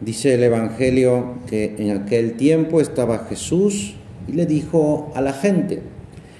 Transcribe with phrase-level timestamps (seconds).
[0.00, 3.94] Dice el Evangelio que en aquel tiempo estaba Jesús
[4.28, 5.80] y le dijo a la gente,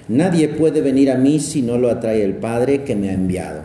[0.07, 3.63] nadie puede venir a mí si no lo atrae el Padre que me ha enviado.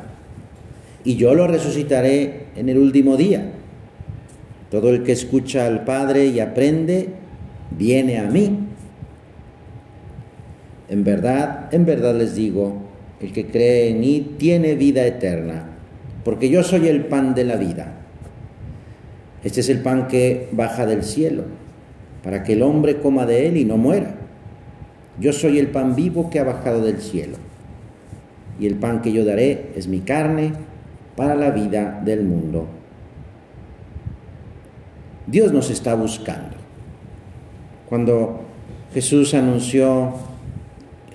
[1.04, 3.52] Y yo lo resucitaré en el último día.
[4.70, 7.11] Todo el que escucha al Padre y aprende,
[7.70, 8.58] viene a mí.
[10.88, 12.82] En verdad, en verdad les digo,
[13.20, 15.66] el que cree en mí tiene vida eterna,
[16.24, 18.04] porque yo soy el pan de la vida.
[19.45, 21.45] Este es el pan que baja del cielo,
[22.23, 24.14] para que el hombre coma de él y no muera.
[25.20, 27.36] Yo soy el pan vivo que ha bajado del cielo,
[28.59, 30.52] y el pan que yo daré es mi carne
[31.14, 32.66] para la vida del mundo.
[35.27, 36.56] Dios nos está buscando.
[37.88, 38.41] Cuando
[38.92, 40.14] Jesús anunció,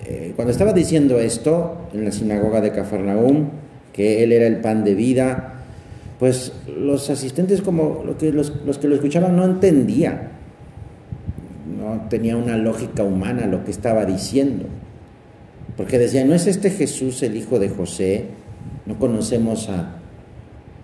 [0.06, 3.48] eh, cuando estaba diciendo esto en la sinagoga de Cafarnaúm,
[3.92, 5.59] que Él era el pan de vida,
[6.20, 10.28] pues los asistentes como los que, los, que lo escuchaban no entendían,
[11.78, 14.66] no tenía una lógica humana lo que estaba diciendo,
[15.78, 18.26] porque decían, ¿no es este Jesús el hijo de José?
[18.84, 19.96] No conocemos a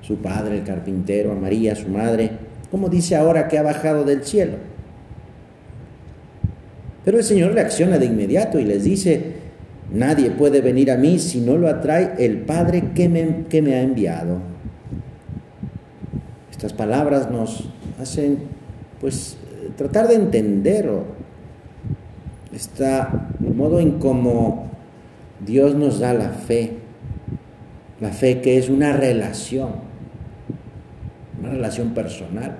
[0.00, 2.30] su padre, el carpintero, a María, su madre,
[2.70, 4.54] ¿cómo dice ahora que ha bajado del cielo?
[7.04, 9.34] Pero el Señor reacciona de inmediato y les dice,
[9.92, 13.74] nadie puede venir a mí si no lo atrae el Padre que me, que me
[13.74, 14.55] ha enviado.
[16.56, 17.68] Estas palabras nos
[18.00, 18.38] hacen
[18.98, 19.36] pues
[19.76, 20.90] tratar de entender
[22.50, 24.70] está el modo en cómo
[25.44, 26.78] Dios nos da la fe,
[28.00, 29.68] la fe que es una relación,
[31.38, 32.56] una relación personal,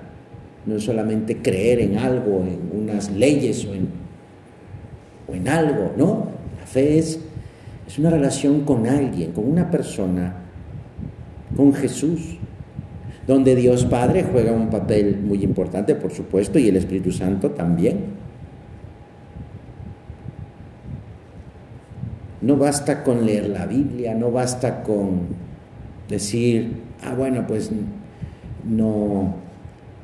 [0.67, 3.87] no es solamente creer en algo, en unas leyes o en,
[5.27, 6.27] o en algo, no,
[6.59, 7.19] la fe es,
[7.87, 10.35] es una relación con alguien, con una persona,
[11.55, 12.37] con Jesús
[13.27, 18.27] donde Dios Padre juega un papel muy importante, por supuesto, y el Espíritu Santo también.
[22.41, 25.27] No basta con leer la Biblia, no basta con
[26.07, 27.69] decir, ah, bueno, pues
[28.63, 29.35] no,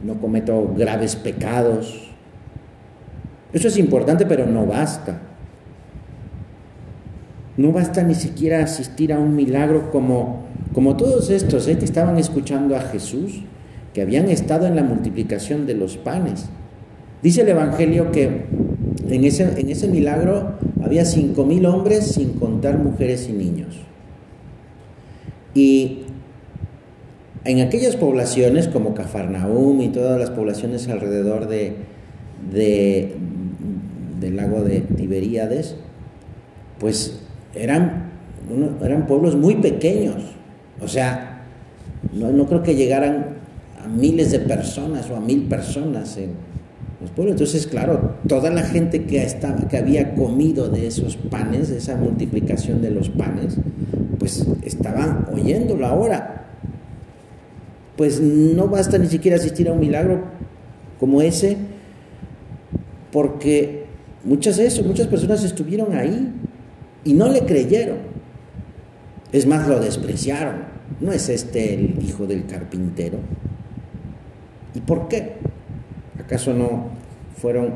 [0.03, 2.12] no cometo graves pecados.
[3.53, 5.22] Eso es importante, pero no basta.
[7.56, 12.75] No basta ni siquiera asistir a un milagro como como todos estos que estaban escuchando
[12.75, 13.41] a Jesús,
[13.94, 16.45] que habían estado en la multiplicación de los panes.
[17.22, 18.45] Dice el Evangelio que
[19.07, 23.78] en ese, en ese milagro había cinco mil hombres sin contar mujeres y niños.
[25.53, 26.00] Y
[27.45, 31.75] en aquellas poblaciones como Cafarnaum y todas las poblaciones alrededor de,
[32.51, 35.75] del lago de Tiberíades,
[36.79, 37.19] pues
[37.53, 38.09] eran,
[38.81, 40.32] eran pueblos muy pequeños.
[40.83, 41.41] O sea,
[42.13, 43.38] no, creo que llegaran
[43.83, 46.31] a miles de personas o a mil personas en
[47.01, 47.33] los pueblos.
[47.33, 51.95] Entonces, claro, toda la gente que, estaba, que había comido de esos panes, de esa
[51.95, 53.57] multiplicación de los panes,
[54.19, 56.45] pues estaban oyéndolo ahora.
[57.95, 60.23] Pues no basta ni siquiera asistir a un milagro
[61.00, 61.57] como ese,
[63.11, 63.85] porque
[64.23, 66.31] muchas eso, muchas personas estuvieron ahí
[67.03, 67.97] y no le creyeron.
[69.31, 70.72] Es más, lo despreciaron.
[70.99, 73.19] ¿No es este el hijo del carpintero?
[74.73, 75.33] ¿Y por qué?
[76.19, 76.88] ¿Acaso no
[77.38, 77.71] fueron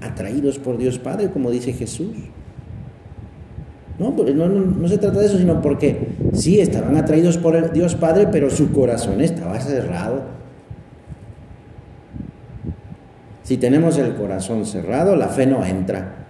[0.00, 2.16] atraídos por Dios Padre, como dice Jesús?
[3.98, 7.94] No, no, no, se trata de eso, sino porque sí estaban atraídos por el Dios
[7.94, 10.22] Padre, pero su corazón estaba cerrado.
[13.42, 16.26] Si tenemos el corazón cerrado, la fe no entra.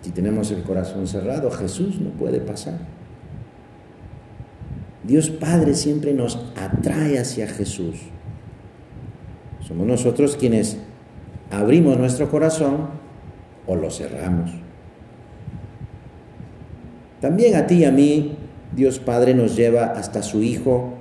[0.00, 2.91] Si tenemos el corazón cerrado, Jesús no puede pasar.
[5.04, 7.96] Dios Padre siempre nos atrae hacia Jesús.
[9.66, 10.78] Somos nosotros quienes
[11.50, 12.88] abrimos nuestro corazón
[13.66, 14.52] o lo cerramos.
[17.20, 18.36] También a ti y a mí,
[18.74, 20.94] Dios Padre nos lleva hasta su Hijo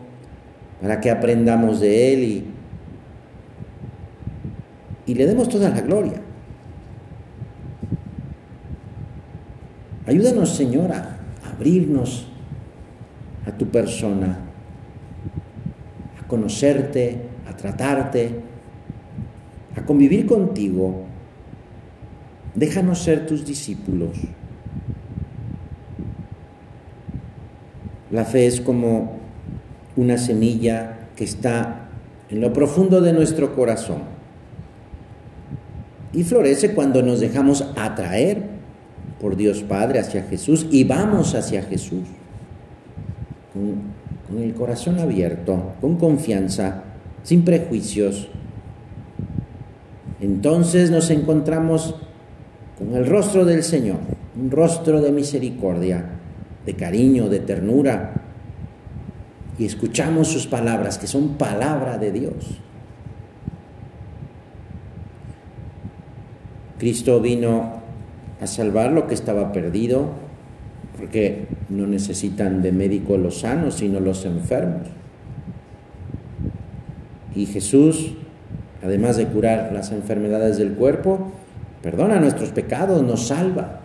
[0.81, 2.45] para que aprendamos de Él y,
[5.05, 6.21] y le demos toda la gloria.
[10.07, 11.17] Ayúdanos, Señor, a
[11.53, 12.30] abrirnos
[13.45, 14.39] a tu persona,
[16.19, 17.17] a conocerte,
[17.47, 18.31] a tratarte,
[19.75, 21.05] a convivir contigo.
[22.53, 24.17] Déjanos ser tus discípulos.
[28.11, 29.19] La fe es como
[29.95, 31.89] una semilla que está
[32.29, 34.01] en lo profundo de nuestro corazón
[36.13, 38.43] y florece cuando nos dejamos atraer
[39.19, 42.03] por Dios Padre hacia Jesús y vamos hacia Jesús
[43.53, 46.83] con, el corazón abierto, con confianza,
[47.23, 48.29] sin prejuicios.
[50.19, 51.95] Entonces nos encontramos
[52.77, 53.97] con el rostro del Señor,
[54.39, 56.05] un rostro de misericordia,
[56.65, 58.13] de cariño, de ternura,
[59.57, 62.61] y escuchamos sus palabras, que son palabra de Dios.
[66.79, 67.81] Cristo vino
[68.41, 70.09] a salvar lo que estaba perdido,
[71.01, 74.87] porque no necesitan de médico los sanos, sino los enfermos.
[77.35, 78.13] Y Jesús,
[78.83, 81.31] además de curar las enfermedades del cuerpo,
[81.81, 83.81] perdona nuestros pecados, nos salva.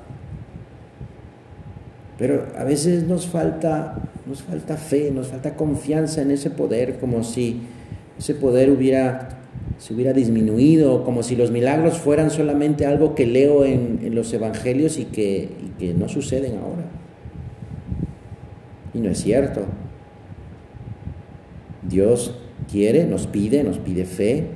[2.18, 3.94] Pero a veces nos falta,
[4.26, 7.62] nos falta fe, nos falta confianza en ese poder, como si
[8.18, 9.38] ese poder hubiera,
[9.78, 14.98] se hubiera disminuido, como si los milagros fueran solamente algo que leo en, los evangelios
[14.98, 16.85] y que no suceden ahora.
[18.96, 19.62] Y no es cierto.
[21.82, 22.34] Dios
[22.70, 24.48] quiere, nos pide, nos pide fe.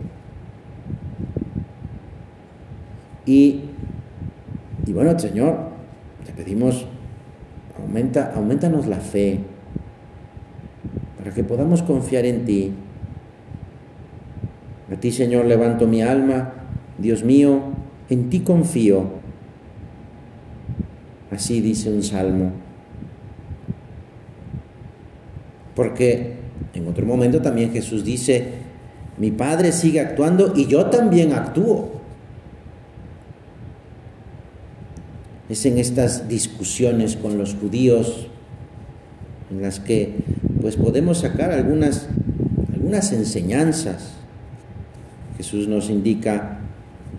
[3.26, 3.60] Y,
[4.86, 5.70] y bueno, Señor,
[6.24, 6.86] te pedimos
[7.90, 9.40] Aumenta, aumentanos la fe
[11.18, 12.72] para que podamos confiar en ti.
[14.92, 16.52] A ti, Señor, levanto mi alma.
[16.98, 17.60] Dios mío,
[18.08, 19.06] en ti confío.
[21.30, 22.52] Así dice un salmo.
[25.80, 26.34] Porque
[26.74, 28.48] en otro momento también Jesús dice,
[29.16, 32.02] mi Padre sigue actuando y yo también actúo.
[35.48, 38.26] es en estas discusiones con los judíos
[39.50, 40.16] en las que
[40.60, 42.08] pues podemos sacar algunas,
[42.74, 44.16] algunas enseñanzas.
[45.38, 46.58] Jesús nos indica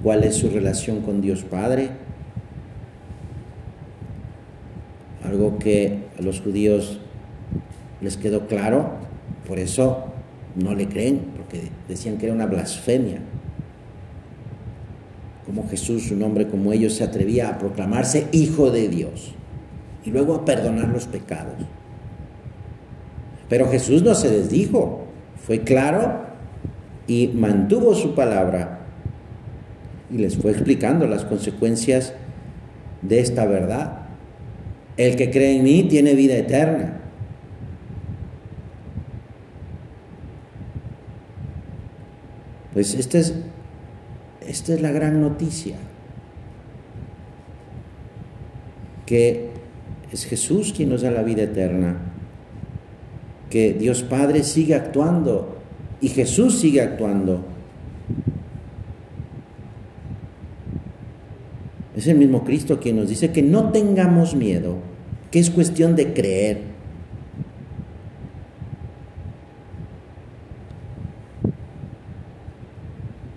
[0.04, 1.90] cuál es su relación con Dios Padre,
[5.24, 7.00] algo que a los judíos
[8.02, 8.92] les quedó claro,
[9.48, 10.06] por eso
[10.56, 13.22] no le creen, porque decían que era una blasfemia
[15.46, 19.34] como Jesús, un hombre como ellos, se atrevía a proclamarse hijo de Dios
[20.06, 21.56] y luego a perdonar los pecados.
[23.50, 25.02] Pero Jesús no se desdijo,
[25.46, 26.22] fue claro
[27.06, 28.80] y mantuvo su palabra
[30.10, 32.14] y les fue explicando las consecuencias
[33.02, 34.04] de esta verdad.
[34.96, 37.02] El que cree en mí tiene vida eterna.
[42.74, 43.34] Pues este es
[44.48, 45.76] esta es la gran noticia,
[49.06, 49.50] que
[50.12, 51.98] es Jesús quien nos da la vida eterna,
[53.50, 55.58] que Dios Padre sigue actuando
[56.02, 57.46] y Jesús sigue actuando.
[61.96, 64.78] Es el mismo Cristo quien nos dice que no tengamos miedo,
[65.30, 66.71] que es cuestión de creer.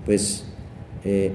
[0.04, 0.44] Pues
[1.04, 1.32] eh,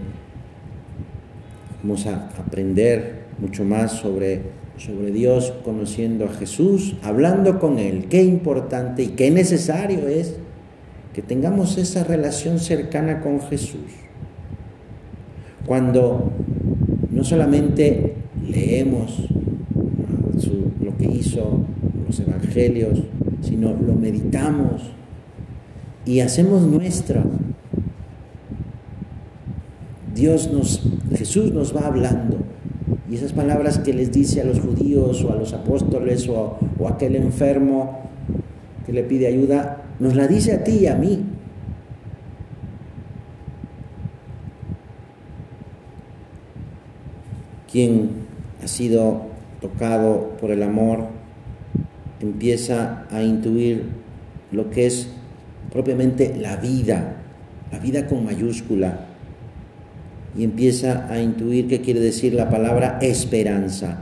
[1.82, 4.42] vamos a aprender mucho más sobre,
[4.78, 8.08] sobre Dios, conociendo a Jesús, hablando con Él.
[8.10, 10.36] Qué importante y qué necesario es
[11.14, 13.92] que tengamos esa relación cercana con Jesús.
[15.66, 16.32] Cuando
[17.12, 18.16] no solamente
[18.48, 19.28] leemos
[20.82, 21.66] lo que hizo
[22.08, 23.00] los evangelios,
[23.42, 24.92] sino lo meditamos
[26.06, 27.24] y hacemos nuestra
[30.20, 30.82] Dios nos,
[31.16, 32.38] Jesús nos va hablando.
[33.10, 36.90] Y esas palabras que les dice a los judíos o a los apóstoles o, a
[36.90, 38.02] aquel enfermo
[38.86, 41.24] que le pide ayuda, nos la dice a ti y a mí.
[47.72, 48.10] Quien
[48.62, 49.22] ha sido
[49.62, 51.08] tocado por el amor
[52.20, 53.86] empieza a intuir
[54.52, 55.08] lo que es
[55.72, 57.16] propiamente la vida,
[57.72, 59.09] la vida con mayúscula,
[60.38, 64.00] y empieza a intuir qué quiere decir la palabra esperanza.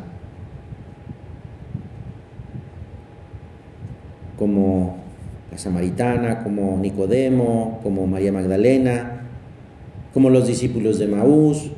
[4.38, 4.98] Como
[5.52, 9.22] la samaritana, como Nicodemo, como María Magdalena,
[10.14, 11.72] como los discípulos de Maús.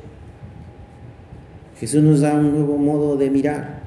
[1.80, 3.84] Jesús nos da un nuevo modo de mirar,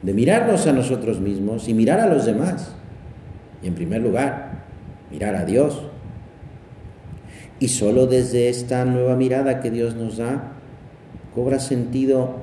[0.00, 2.74] de mirarnos a nosotros mismos y mirar a los demás.
[3.62, 4.62] Y en primer lugar,
[5.10, 5.91] mirar a Dios
[7.62, 10.54] y solo desde esta nueva mirada que Dios nos da,
[11.32, 12.38] cobra sentido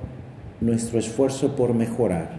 [0.62, 2.38] nuestro esfuerzo por mejorar,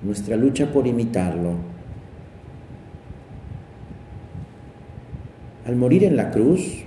[0.00, 1.56] nuestra lucha por imitarlo.
[5.66, 6.84] Al morir en la cruz,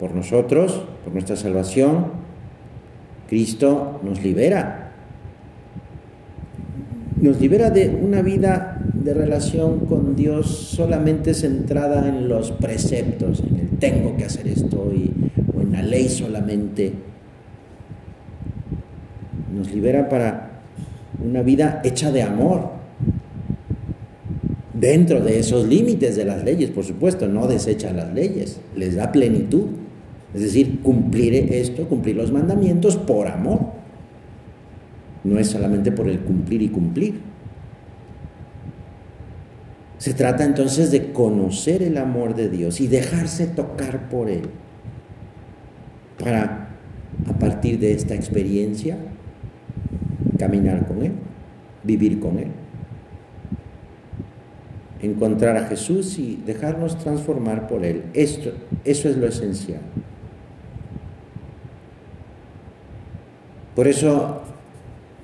[0.00, 2.12] por nosotros, por nuestra salvación,
[3.28, 4.92] Cristo nos libera.
[7.20, 13.58] Nos libera de una vida de relación con Dios solamente centrada en los preceptos, en
[13.58, 15.10] el tengo que hacer esto y,
[15.56, 16.92] o en la ley solamente.
[19.54, 20.62] Nos libera para
[21.22, 22.70] una vida hecha de amor,
[24.72, 29.12] dentro de esos límites de las leyes, por supuesto, no desecha las leyes, les da
[29.12, 29.66] plenitud.
[30.34, 33.60] Es decir, cumplir esto, cumplir los mandamientos por amor.
[35.22, 37.33] No es solamente por el cumplir y cumplir.
[40.04, 44.42] Se trata entonces de conocer el amor de Dios y dejarse tocar por Él
[46.22, 46.68] para,
[47.26, 48.98] a partir de esta experiencia,
[50.38, 51.12] caminar con Él,
[51.84, 52.48] vivir con Él
[55.00, 58.02] encontrar a Jesús y dejarnos transformar por Él.
[58.12, 58.52] Esto,
[58.84, 59.80] eso es lo esencial.
[63.74, 64.42] Por eso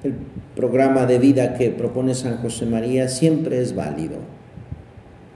[0.04, 0.14] el
[0.56, 4.39] programa de vida que propone San José María siempre es válido.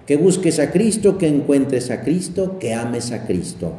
[0.07, 3.73] Que busques a Cristo, que encuentres a Cristo, que ames a Cristo.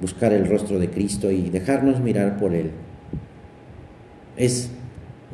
[0.00, 2.70] Buscar el rostro de Cristo y dejarnos mirar por Él.
[4.36, 4.70] Es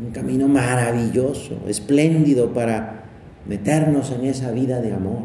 [0.05, 3.05] un camino maravilloso, espléndido para
[3.47, 5.25] meternos en esa vida de amor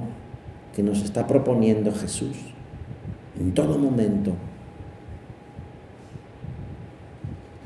[0.75, 2.35] que nos está proponiendo Jesús
[3.39, 4.33] en todo momento.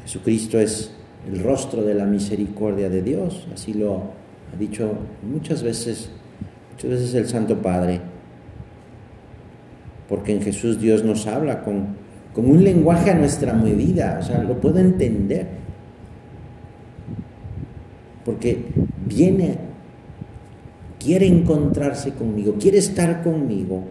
[0.04, 0.92] Jesucristo es
[1.28, 4.04] el rostro de la misericordia de Dios, así lo
[4.54, 6.10] ha dicho muchas veces,
[6.72, 8.02] muchas veces el Santo Padre,
[10.10, 11.96] porque en Jesús Dios nos habla con,
[12.34, 15.64] con un lenguaje a nuestra medida, o sea, lo puedo entender
[18.26, 18.66] porque
[19.06, 19.58] viene,
[21.00, 23.84] quiere encontrarse conmigo, quiere estar conmigo.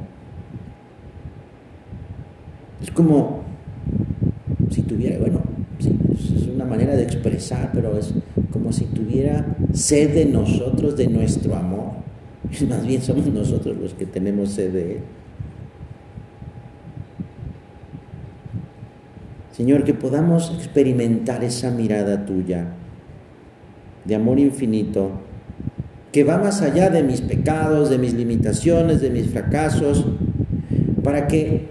[2.83, 3.43] Es como
[4.71, 5.41] si tuviera, bueno,
[6.31, 8.13] es una manera de expresar, pero es
[8.53, 11.93] como si tuviera sed de nosotros, de nuestro amor.
[12.69, 14.99] Más bien somos nosotros los que tenemos sed de Él.
[19.53, 22.69] Señor, que podamos experimentar esa mirada tuya
[24.05, 25.11] de amor infinito,
[26.11, 30.07] que va más allá de mis pecados, de mis limitaciones, de mis fracasos,
[31.05, 31.69] para que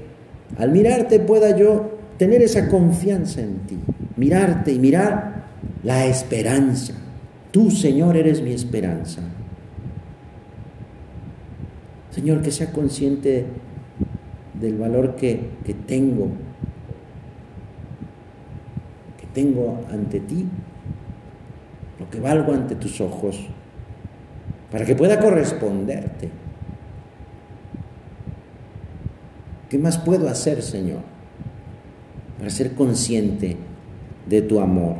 [0.57, 3.79] al mirarte pueda yo tener esa confianza en ti,
[4.15, 5.45] mirarte y mirar
[5.83, 6.93] la esperanza.
[7.49, 9.23] Tú, Señor, eres mi esperanza.
[12.11, 13.47] Señor, que sea consciente
[14.53, 16.27] del valor que, que tengo,
[19.19, 20.45] que tengo ante ti
[21.99, 23.47] lo que valgo ante tus ojos,
[24.71, 26.29] para que pueda corresponderte.
[29.71, 31.10] ¿Qué más puedo hacer, Señor,
[32.41, 33.55] para ser consciente
[34.25, 34.95] de tu amor?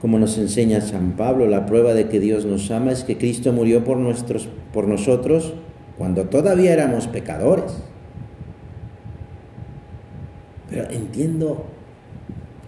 [0.00, 3.52] Como nos enseña San Pablo, la prueba de que Dios nos ama es que Cristo
[3.52, 5.54] murió por, nuestros, por nosotros
[5.96, 7.82] cuando todavía éramos pecadores.
[10.70, 11.66] Pero entiendo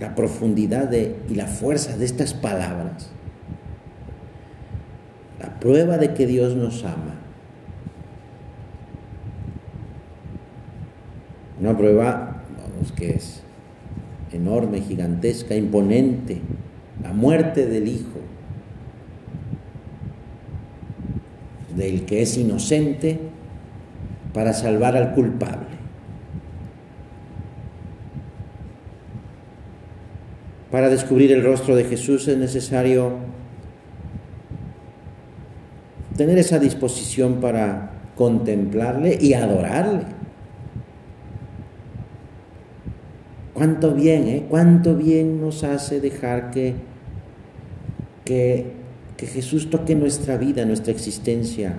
[0.01, 3.13] la profundidad de, y la fuerza de estas palabras.
[5.39, 7.20] La prueba de que Dios nos ama.
[11.61, 13.43] Una prueba, vamos, que es
[14.33, 16.41] enorme, gigantesca, imponente.
[17.03, 18.21] La muerte del Hijo,
[21.77, 23.21] del que es inocente,
[24.33, 25.67] para salvar al culpable.
[30.71, 33.17] Para descubrir el rostro de Jesús es necesario
[36.17, 40.20] tener esa disposición para contemplarle y adorarle.
[43.61, 44.47] Cuánto bien, ¿eh?
[44.49, 46.77] Cuánto bien nos hace dejar que,
[48.25, 48.73] que,
[49.19, 51.75] que Jesús toque nuestra vida, nuestra existencia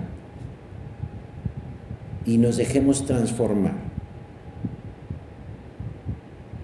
[2.24, 3.74] y nos dejemos transformar.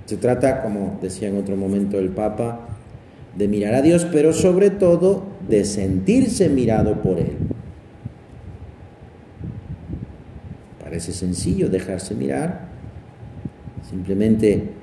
[0.05, 2.67] Se trata, como decía en otro momento el Papa,
[3.35, 7.37] de mirar a Dios, pero sobre todo de sentirse mirado por Él.
[10.79, 12.67] Parece sencillo dejarse mirar,
[13.89, 14.77] simplemente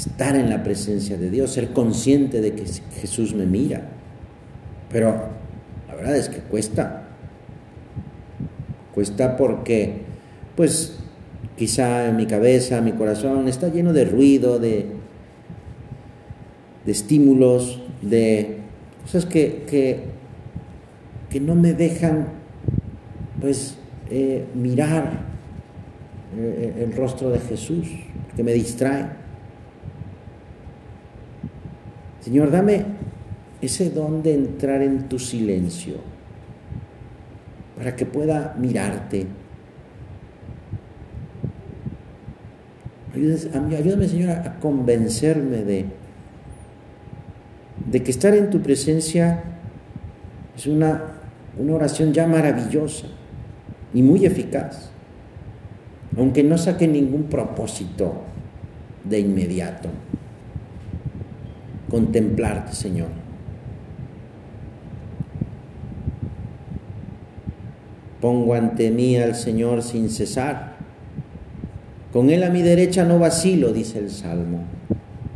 [0.00, 2.64] estar en la presencia de Dios, ser consciente de que
[3.00, 3.88] Jesús me mira.
[4.90, 5.28] Pero
[5.88, 7.04] la verdad es que cuesta.
[8.94, 10.02] Cuesta porque,
[10.56, 11.00] pues,
[11.60, 14.86] Quizá en mi cabeza, mi corazón está lleno de ruido, de,
[16.86, 18.60] de estímulos, de
[19.02, 19.66] cosas que,
[21.28, 22.28] que, no me dejan
[23.42, 23.76] pues
[24.10, 25.20] eh, mirar
[26.38, 27.86] eh, el rostro de Jesús,
[28.34, 29.10] que me distrae.
[32.20, 32.84] Señor, dame
[33.60, 35.96] ese don de entrar en tu silencio
[37.76, 39.26] para que pueda mirarte.
[43.14, 45.86] Ayúdame, Señor, a convencerme de,
[47.90, 49.42] de que estar en tu presencia
[50.56, 51.02] es una,
[51.58, 53.06] una oración ya maravillosa
[53.94, 54.90] y muy eficaz,
[56.16, 58.22] aunque no saque ningún propósito
[59.04, 59.88] de inmediato.
[61.90, 63.08] Contemplarte, Señor.
[68.20, 70.76] Pongo ante mí al Señor sin cesar.
[72.12, 74.64] Con Él a mi derecha no vacilo, dice el Salmo.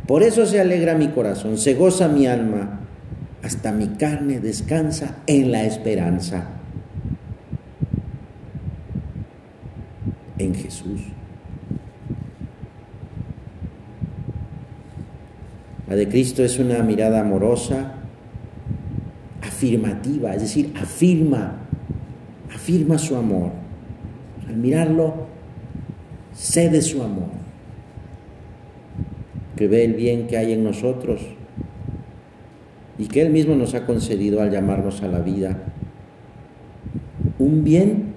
[0.07, 2.81] Por eso se alegra mi corazón, se goza mi alma,
[3.41, 6.49] hasta mi carne descansa en la esperanza.
[10.37, 11.01] En Jesús.
[15.87, 17.93] La de Cristo es una mirada amorosa,
[19.41, 21.57] afirmativa, es decir, afirma,
[22.53, 23.51] afirma su amor.
[24.47, 25.27] Al mirarlo,
[26.33, 27.29] cede su amor,
[29.55, 31.21] que ve el bien que hay en nosotros
[32.97, 35.57] y que Él mismo nos ha concedido al llamarnos a la vida.
[37.37, 38.13] Un bien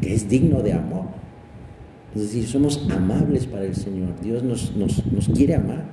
[0.00, 1.06] que es digno de amor.
[2.14, 4.20] Es decir, somos amables para el Señor.
[4.20, 5.91] Dios nos, nos, nos quiere amar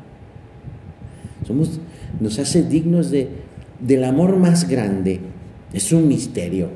[1.54, 3.30] nos hace dignos de,
[3.80, 5.20] del amor más grande.
[5.74, 6.70] Es un misterio.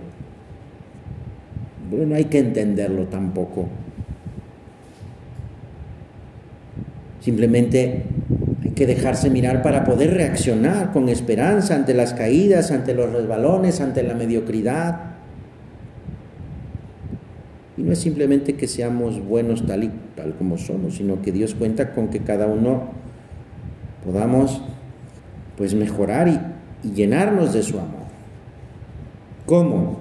[1.89, 3.67] Bueno, no hay que entenderlo tampoco.
[7.19, 8.03] Simplemente
[8.63, 13.79] hay que dejarse mirar para poder reaccionar con esperanza ante las caídas, ante los resbalones,
[13.79, 15.13] ante la mediocridad.
[17.77, 21.55] Y no es simplemente que seamos buenos tal y tal como somos, sino que Dios
[21.55, 23.02] cuenta con que cada uno
[24.03, 24.61] podamos
[25.57, 26.39] pues mejorar y,
[26.87, 28.03] y llenarnos de su amor.
[29.45, 29.99] ¿Cómo?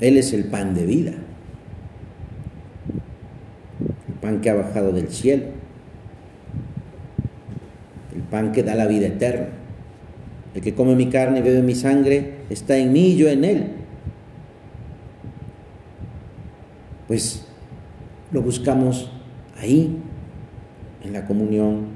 [0.00, 1.12] Él es el pan de vida,
[4.08, 5.44] el pan que ha bajado del cielo,
[8.14, 9.48] el pan que da la vida eterna.
[10.54, 13.44] El que come mi carne y bebe mi sangre está en mí y yo en
[13.44, 13.66] él.
[17.08, 17.44] Pues
[18.30, 19.10] lo buscamos
[19.60, 19.98] ahí,
[21.02, 21.86] en la comunión,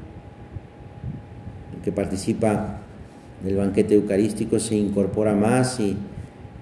[1.75, 2.79] el que participa
[3.43, 5.97] del banquete eucarístico se incorpora más y,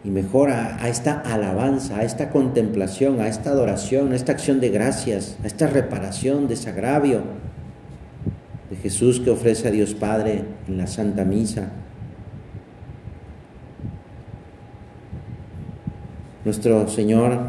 [0.04, 4.68] y mejora a esta alabanza, a esta contemplación, a esta adoración, a esta acción de
[4.68, 7.22] gracias, a esta reparación, desagravio
[8.70, 11.70] de Jesús que ofrece a Dios Padre en la Santa Misa.
[16.44, 17.40] Nuestro Señor,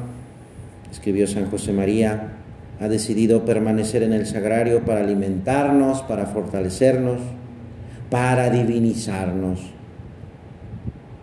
[0.91, 2.36] escribió San José María,
[2.79, 7.19] ha decidido permanecer en el sagrario para alimentarnos, para fortalecernos,
[8.09, 9.59] para divinizarnos,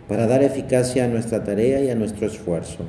[0.07, 2.85] para dar eficacia a nuestra tarea y a nuestro esfuerzo.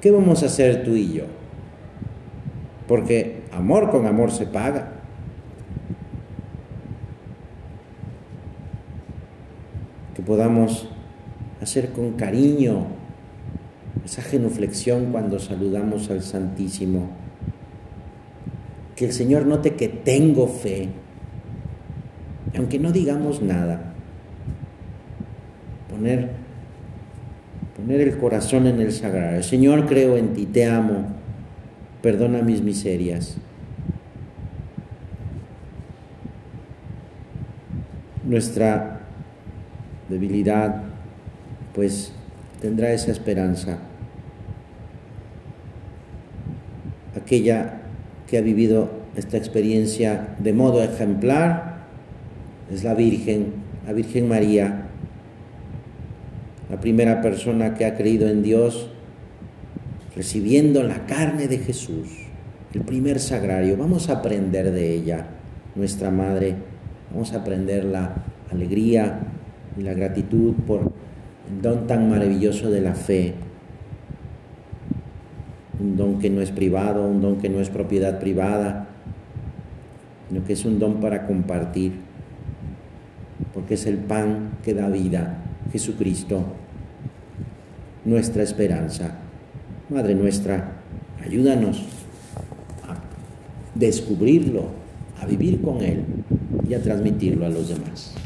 [0.00, 1.24] ¿Qué vamos a hacer tú y yo?
[2.86, 4.92] Porque amor con amor se paga.
[10.14, 10.88] Que podamos
[11.60, 12.97] hacer con cariño
[14.04, 17.10] esa genuflexión cuando saludamos al Santísimo.
[18.96, 20.88] Que el Señor note que tengo fe,
[22.56, 23.94] aunque no digamos nada.
[25.90, 26.30] Poner,
[27.76, 29.42] poner el corazón en el sagrario.
[29.42, 31.06] Señor, creo en ti, te amo,
[32.02, 33.36] perdona mis miserias.
[38.24, 39.00] Nuestra
[40.08, 40.82] debilidad,
[41.74, 42.12] pues
[42.60, 43.78] tendrá esa esperanza
[47.28, 47.82] aquella
[48.26, 51.84] que ha vivido esta experiencia de modo ejemplar
[52.72, 53.52] es la Virgen,
[53.86, 54.86] la Virgen María,
[56.70, 58.88] la primera persona que ha creído en Dios,
[60.16, 62.08] recibiendo la carne de Jesús,
[62.72, 63.76] el primer sagrario.
[63.76, 65.26] Vamos a aprender de ella,
[65.74, 66.54] nuestra Madre,
[67.12, 69.20] vamos a aprender la alegría
[69.76, 70.92] y la gratitud por
[71.50, 73.34] el don tan maravilloso de la fe,
[75.80, 78.88] un don que no es privado, un don que no es propiedad privada,
[80.28, 81.92] sino que es un don para compartir,
[83.54, 85.38] porque es el pan que da vida,
[85.72, 86.44] Jesucristo,
[88.04, 89.18] nuestra esperanza.
[89.88, 90.72] Madre nuestra,
[91.24, 91.84] ayúdanos
[92.86, 92.96] a
[93.74, 94.64] descubrirlo,
[95.20, 96.04] a vivir con Él
[96.68, 98.18] y a transmitirlo a los demás.